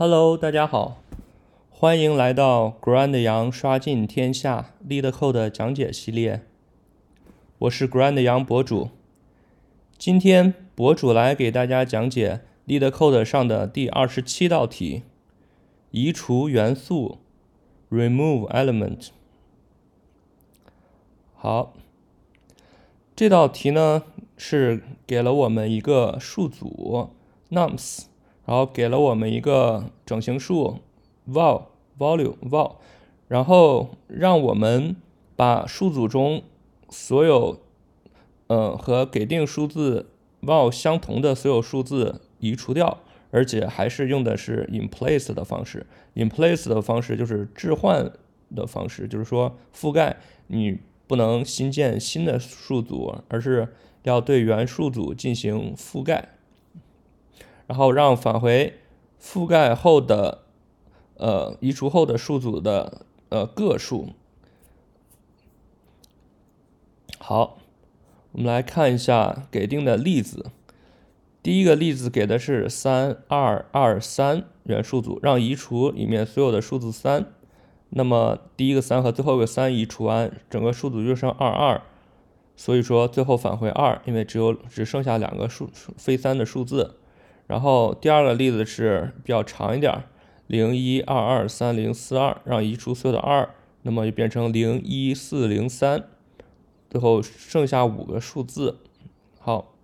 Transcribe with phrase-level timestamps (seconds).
[0.00, 1.02] Hello，大家好，
[1.70, 6.46] 欢迎来到 Grand 羊刷尽天下 LeetCode 讲解系列。
[7.58, 8.90] 我是 Grand 羊博主，
[9.98, 15.02] 今天博主来给大家讲解 LeetCode 上的第二十七道题：
[15.90, 17.18] 移除元素
[17.90, 19.08] （Remove Element）。
[21.34, 21.74] 好，
[23.16, 24.04] 这道题呢
[24.36, 27.10] 是给了我们一个数组
[27.50, 28.04] nums。
[28.48, 30.78] 然后给了我们一个整形数
[31.28, 31.64] vol
[31.98, 32.76] volume vol，
[33.26, 34.96] 然后让我们
[35.36, 36.42] 把数组中
[36.88, 37.60] 所有
[38.46, 40.06] 呃和给定数字
[40.40, 45.86] vol 相同的所有数字移除掉，而且还是用的是 in place 的方式。
[46.14, 48.10] in place 的方式就是置换
[48.56, 53.68] 的方式，就是说覆盖你不能新建新的数组，而是
[54.04, 56.37] 要对原数组进行覆盖。
[57.68, 58.80] 然后让返回
[59.22, 60.42] 覆盖后的
[61.18, 64.08] 呃移除后的数组的呃个数。
[67.18, 67.58] 好，
[68.32, 70.46] 我们来看一下给定的例子。
[71.42, 77.26] 第一个例子给的是三二二三元数组，让移除里面所有的数字三。
[77.90, 81.82] 那么第一个三和最后一个三移除完，整个数组就剩二二。
[82.56, 86.96] 所以说最后返回二，因为只有只剩下两个数非三的数字。
[87.48, 90.04] 然后第二个例子是比较长一点，
[90.46, 93.48] 零一二二三零四二，让移除所有的二，
[93.82, 96.04] 那么就变成零一四零三，
[96.90, 98.80] 最后剩下五个数字。
[99.38, 99.74] 好，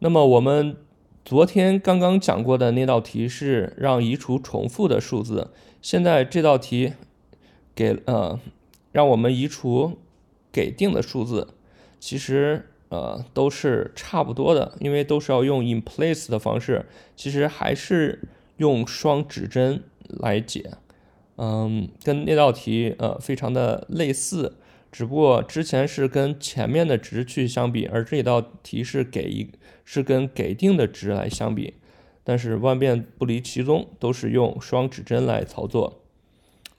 [0.00, 0.76] 那么我们
[1.24, 6.94] 昨天刚刚讲过的那道题是让移除重复的数字，现在这道题
[7.76, 8.40] 给呃
[8.90, 9.98] 让我们移除
[10.50, 11.54] 给定的数字，
[12.00, 12.70] 其实。
[12.94, 18.20] 呃，都是差不多的，因为都是要用 in place 的方式，其实还是
[18.58, 20.70] 用双指针来解，
[21.36, 24.54] 嗯，跟那道题呃非常的类似，
[24.92, 29.50] 只不过之前是跟前面的值去相比，而这道题是给一
[29.84, 31.74] 是跟给定的值来相比，
[32.22, 36.03] 但是万变不离其宗，都是用双指针来操作。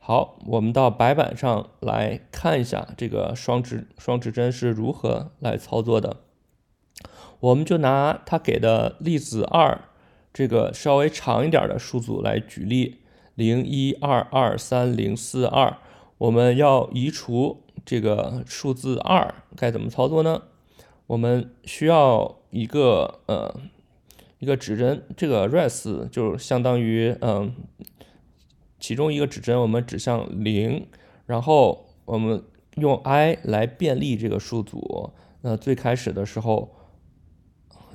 [0.07, 6.17] 好，我们到白板上来看一下这个双指双指针是如何来操作的。
[7.39, 9.81] 我们就拿他给的例子二
[10.31, 12.99] 这个稍微长一点的数组来举例，
[13.33, 15.75] 零一二二三零四二，
[16.19, 20.43] 我们要移除这个数字二，该怎么操作呢？
[21.07, 23.51] 我们需要一个呃
[24.37, 27.51] 一个指针，这个 res 就相当于嗯。
[28.85, 30.85] 其中一个指针我们指向零，
[31.25, 32.43] 然后我们
[32.75, 35.09] 用 i 来便利这个数组。
[35.41, 36.75] 那最开始的时候，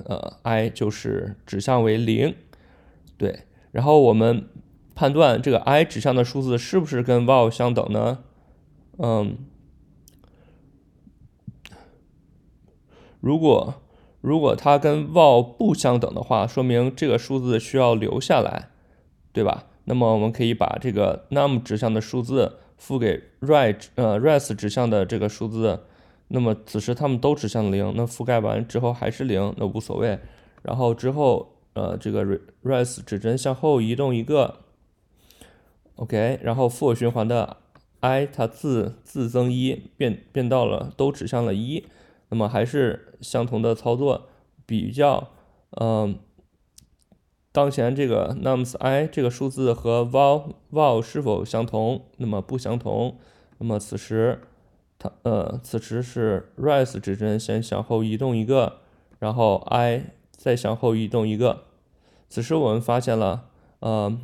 [0.03, 2.35] 呃，i 就是指向为零，
[3.17, 3.43] 对。
[3.71, 4.49] 然后我们
[4.93, 8.25] 判断这个 i 指向的数字是不是跟 val 相等呢？
[8.97, 9.37] 嗯，
[13.21, 13.75] 如果
[14.19, 18.71] 如果它跟 val 不相等的话，说明这个数字需要留下来，
[19.31, 19.67] 对吧？
[19.85, 25.79] 那么我们可以把这个 num 指向的数字赋给 right 呃 res 指向的这个数字，
[26.27, 30.19] 那么此时它们都指向零，那覆盖完之后还是零，那无所谓。
[30.61, 32.23] 然后之后呃这个
[32.63, 34.59] res 指针向后移动一个
[35.95, 37.57] ，OK，然后 for 循环的
[38.01, 41.85] i 它自自增一变变到了都指向了一，
[42.29, 44.29] 那么还是相同的操作，
[44.65, 45.31] 比较
[45.79, 46.19] 嗯。
[47.53, 52.05] 当前这个 nums i 这个数字和 val val 是否相同？
[52.17, 53.17] 那么不相同。
[53.57, 54.41] 那么此时
[54.97, 58.77] 它呃，此时是 res 指针先向后移动一个，
[59.19, 61.65] 然后 i 再向后移动一个。
[62.29, 64.17] 此时我们发现了，呃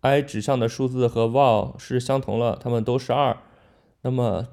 [0.00, 3.36] ，i 指向的数字和 val 是相同了，它们都是二。
[4.02, 4.48] 那么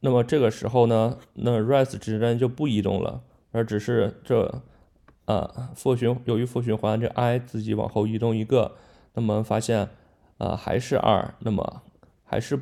[0.00, 3.22] 那么这个时候呢，那 res 指针就不移动了，
[3.52, 4.60] 而只是这。
[5.26, 8.76] 啊，for 循由于 for 循环，这 i 自己往后移动一个，
[9.14, 9.88] 那么发现
[10.38, 11.82] 啊还是二，那么
[12.24, 12.60] 还是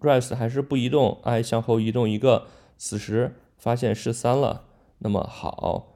[0.00, 2.46] res 还是不移动，i 向后移动一个，
[2.76, 4.64] 此时发现是三了，
[4.98, 5.94] 那么好，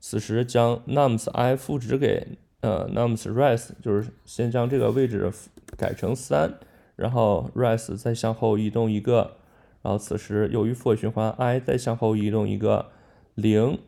[0.00, 5.32] 此时将 nums i 赋值给呃 nums res，就是先将这个位置
[5.76, 6.54] 改成三，
[6.96, 9.36] 然后 res 再向后移动一个，
[9.82, 12.90] 然后此时由于 for 循环，i 再向后移动一个
[13.34, 13.78] 零。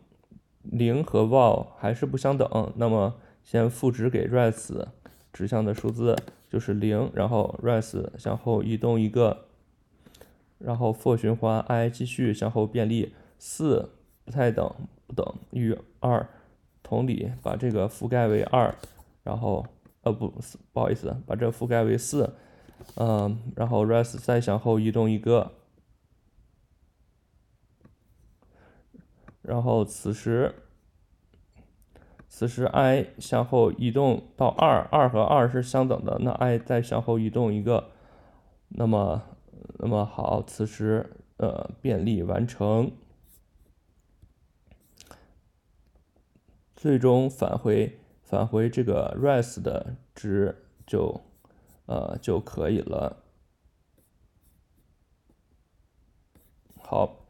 [0.71, 4.87] 零和 val 还是不相等，那么先赋值给 res
[5.33, 6.17] 指向的数字
[6.49, 9.47] 就是零，然后 res 向后移动一个，
[10.59, 13.91] 然后 for 循环 i 继续向后便利，四
[14.25, 14.73] 不太等
[15.07, 16.27] 不等于二，
[16.83, 18.75] 同理把这个覆盖为二，
[19.23, 19.67] 然后
[20.03, 20.33] 呃不
[20.73, 22.35] 不好意思，把这覆盖为四，
[22.95, 25.53] 嗯，然后 res 再向后移动一个，
[29.47, 30.53] 然后此时
[32.29, 37.93] 此时 i 向后移动到二，二和二是相等的，那 i 再向后移动一个，
[38.71, 39.23] 那么
[39.79, 42.91] 那么好，此时呃便利完成。
[46.75, 51.21] 最终返回返回这个 res 的值就
[51.87, 53.23] 呃就可以了。
[56.79, 57.26] 好，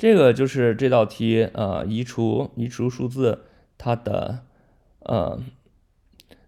[0.00, 3.44] 这个就是这道题呃移除移除数字
[3.76, 4.46] 它的
[5.00, 5.38] 呃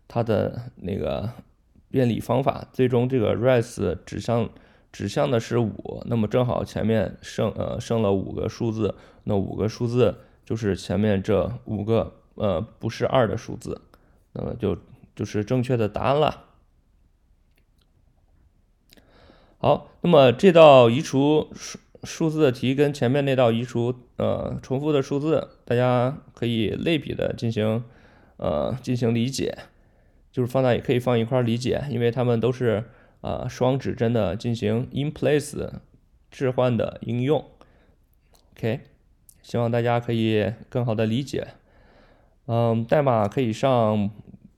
[0.08, 1.28] 它的那个
[1.90, 2.66] 便利方法。
[2.72, 4.48] 最终这个 res 指向
[4.90, 8.94] 指向的是五，那么正好前面剩呃剩了五个数字，
[9.24, 10.16] 那五个数字。
[10.46, 13.82] 就是前面这五个呃不是二的数字，
[14.32, 14.78] 那么就
[15.14, 16.46] 就是正确的答案了。
[19.58, 27.84] 好，那么这道移除数数字的题跟前面那道移除呃重复的数字，大家可以类比的进行
[28.36, 29.56] 呃进行理解，
[30.30, 32.84] 就是放在也可以放一块理解，因为它们都是
[33.20, 35.70] 啊双指针的进行 in place
[36.30, 37.44] 置换的应用。
[38.56, 38.80] OK。
[39.44, 41.48] 希望大家可以更好的理解，
[42.46, 44.08] 嗯，代码可以上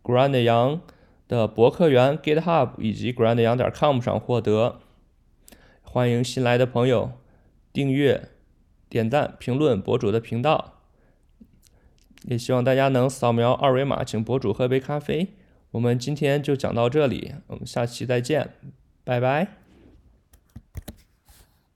[0.03, 0.83] Grand 羊
[1.27, 4.81] 的博客园 GitHub 以及 Grand 羊点 com 上获得。
[5.83, 7.13] 欢迎新来的朋友
[7.75, 8.29] 订阅、
[8.89, 10.81] 点赞、评论博主的频道，
[12.23, 15.35] 也希望大家能扫描二维码请博主喝杯咖啡。
[15.73, 18.55] 我们今天就讲到这里，我们下期再见，
[19.03, 19.64] 拜拜。